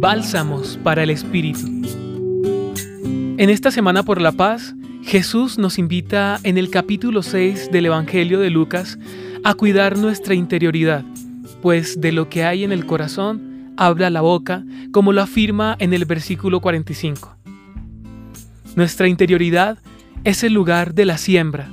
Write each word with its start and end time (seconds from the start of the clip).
Bálsamos 0.00 0.78
para 0.82 1.02
el 1.02 1.10
Espíritu. 1.10 1.66
En 3.36 3.50
esta 3.50 3.70
Semana 3.70 4.02
por 4.02 4.18
la 4.18 4.32
Paz, 4.32 4.74
Jesús 5.02 5.58
nos 5.58 5.78
invita 5.78 6.40
en 6.42 6.56
el 6.56 6.70
capítulo 6.70 7.22
6 7.22 7.70
del 7.70 7.84
Evangelio 7.84 8.40
de 8.40 8.48
Lucas 8.48 8.98
a 9.44 9.52
cuidar 9.52 9.98
nuestra 9.98 10.32
interioridad, 10.32 11.04
pues 11.60 12.00
de 12.00 12.12
lo 12.12 12.30
que 12.30 12.44
hay 12.44 12.64
en 12.64 12.72
el 12.72 12.86
corazón 12.86 13.74
habla 13.76 14.08
la 14.08 14.22
boca, 14.22 14.64
como 14.90 15.12
lo 15.12 15.20
afirma 15.20 15.76
en 15.78 15.92
el 15.92 16.06
versículo 16.06 16.62
45. 16.62 17.36
Nuestra 18.76 19.06
interioridad 19.06 19.76
es 20.24 20.42
el 20.42 20.54
lugar 20.54 20.94
de 20.94 21.04
la 21.04 21.18
siembra. 21.18 21.70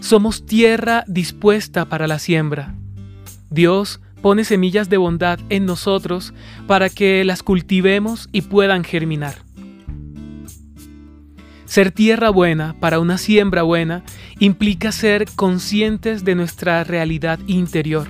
Somos 0.00 0.44
tierra 0.44 1.04
dispuesta 1.06 1.86
para 1.86 2.06
la 2.06 2.18
siembra. 2.18 2.74
Dios 3.48 4.02
pone 4.22 4.44
semillas 4.44 4.88
de 4.88 4.96
bondad 4.96 5.38
en 5.50 5.66
nosotros 5.66 6.32
para 6.66 6.88
que 6.88 7.24
las 7.24 7.42
cultivemos 7.42 8.28
y 8.32 8.42
puedan 8.42 8.84
germinar. 8.84 9.42
Ser 11.64 11.90
tierra 11.90 12.30
buena 12.30 12.76
para 12.80 13.00
una 13.00 13.18
siembra 13.18 13.62
buena 13.62 14.04
implica 14.38 14.92
ser 14.92 15.26
conscientes 15.36 16.24
de 16.24 16.34
nuestra 16.34 16.84
realidad 16.84 17.38
interior, 17.46 18.08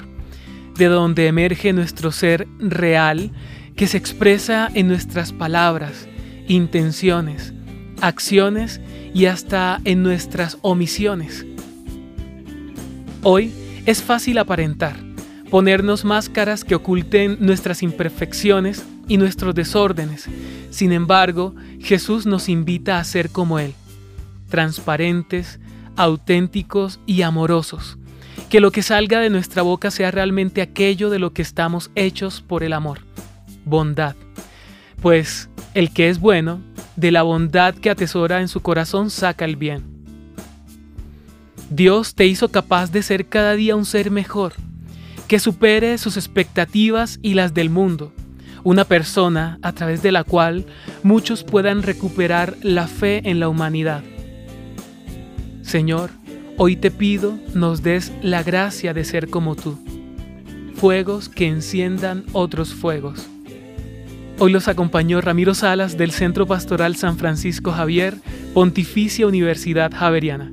de 0.77 0.87
donde 0.87 1.29
emerge 1.29 1.73
nuestro 1.73 2.11
ser 2.11 2.49
real 2.59 3.31
que 3.77 3.87
se 3.87 3.99
expresa 3.99 4.69
en 4.75 4.89
nuestras 4.89 5.33
palabras, 5.33 6.09
intenciones, 6.49 7.55
acciones 8.01 8.81
y 9.15 9.27
hasta 9.27 9.81
en 9.85 10.03
nuestras 10.03 10.59
omisiones. 10.63 11.47
Hoy 13.23 13.53
es 13.87 14.03
fácil 14.03 14.39
aparentar, 14.39 14.97
ponernos 15.53 16.07
máscaras 16.07 16.65
que 16.65 16.75
oculten 16.75 17.37
nuestras 17.39 17.83
imperfecciones 17.83 18.87
y 19.07 19.19
nuestros 19.19 19.55
desórdenes. 19.55 20.27
Sin 20.71 20.93
embargo, 20.93 21.55
Jesús 21.79 22.25
nos 22.25 22.49
invita 22.49 22.99
a 22.99 23.05
ser 23.05 23.29
como 23.29 23.59
Él, 23.59 23.75
transparentes, 24.49 25.61
auténticos 25.95 27.01
y 27.05 27.21
amorosos. 27.21 27.99
Que 28.49 28.61
lo 28.61 28.71
que 28.71 28.81
salga 28.81 29.21
de 29.21 29.29
nuestra 29.29 29.61
boca 29.61 29.91
sea 29.91 30.11
realmente 30.11 30.63
aquello 30.63 31.11
de 31.11 31.19
lo 31.19 31.35
que 31.35 31.43
estamos 31.43 31.91
hechos 31.97 32.41
por 32.41 32.63
el 32.63 32.73
amor, 32.73 33.01
bondad. 33.67 34.17
Pues 35.03 35.51
el 35.75 35.93
que 35.93 36.09
es 36.09 36.19
bueno, 36.19 36.63
de 36.97 37.11
la 37.11 37.25
bondad 37.25 37.75
que 37.75 37.91
atesora 37.91 38.41
en 38.41 38.49
su 38.49 38.63
corazón 38.63 39.11
saca 39.11 39.45
el 39.45 39.57
bien. 39.57 39.85
Dios 41.69 42.15
te 42.15 42.25
hizo 42.25 42.49
capaz 42.49 42.91
de 42.91 43.03
ser 43.03 43.27
cada 43.27 43.53
día 43.53 43.77
un 43.77 43.85
ser 43.85 44.11
mejor 44.11 44.55
que 45.33 45.39
supere 45.39 45.97
sus 45.97 46.19
expectativas 46.19 47.19
y 47.23 47.33
las 47.33 47.55
del 47.55 47.71
mundo, 47.71 48.13
una 48.65 48.85
persona 48.85 49.59
a 49.63 49.73
través 49.73 50.03
de 50.03 50.13
la 50.13 50.25
cual 50.25 50.67
muchos 51.03 51.43
puedan 51.43 51.83
recuperar 51.83 52.55
la 52.61 52.87
fe 52.87 53.23
en 53.25 53.41
la 53.41 53.49
humanidad. 53.49 54.03
Señor, 55.63 56.11
hoy 56.59 56.77
te 56.77 56.91
pido 56.91 57.39
nos 57.55 57.83
des 57.83 58.13
la 58.21 58.43
gracia 58.43 58.93
de 58.93 59.05
ser 59.05 59.31
como 59.31 59.57
tú, 59.57 59.79
fuegos 60.75 61.31
que 61.31 61.47
enciendan 61.47 62.25
otros 62.35 62.75
fuegos. 62.75 63.27
Hoy 64.39 64.53
los 64.53 64.69
acompañó 64.69 65.23
Ramiro 65.23 65.55
Salas 65.55 65.97
del 65.97 66.11
Centro 66.11 66.47
Pastoral 66.47 66.95
San 66.95 67.17
Francisco 67.17 67.73
Javier, 67.73 68.19
Pontificia 68.53 69.27
Universidad 69.27 69.93
Javeriana. 69.95 70.53